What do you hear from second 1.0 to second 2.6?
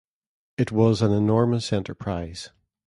an enormous enterprise.